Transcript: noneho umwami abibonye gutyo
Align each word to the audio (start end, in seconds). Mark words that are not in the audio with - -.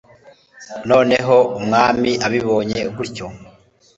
noneho 0.89 1.37
umwami 1.57 2.11
abibonye 2.25 2.79
gutyo 2.95 3.25